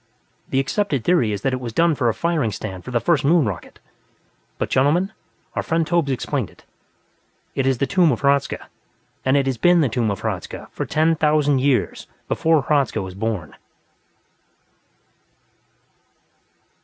The 0.49 0.59
accepted 0.59 1.03
theory 1.03 1.31
is 1.31 1.43
that 1.43 1.53
it 1.53 1.59
was 1.59 1.73
done 1.73 1.93
for 1.93 2.09
a 2.09 2.13
firing 2.15 2.49
stand 2.51 2.83
for 2.83 2.89
the 2.89 2.99
first 2.99 3.23
Moon 3.23 3.45
rocket. 3.45 3.77
But 4.57 4.71
gentlemen, 4.71 5.13
our 5.53 5.61
friend 5.61 5.85
Tobbh's 5.85 6.09
explained 6.11 6.49
it. 6.49 6.63
It 7.53 7.67
is 7.67 7.77
the 7.77 7.85
tomb 7.85 8.11
of 8.11 8.21
Hradzka, 8.21 8.65
and 9.23 9.37
it 9.37 9.45
has 9.45 9.59
been 9.59 9.81
the 9.81 9.89
tomb 9.89 10.09
of 10.09 10.21
Hradzka 10.21 10.69
for 10.71 10.87
ten 10.87 11.15
thousand 11.15 11.59
years 11.59 12.07
before 12.27 12.63
Hradzka 12.63 12.99
was 12.99 13.13
born!" 13.13 13.55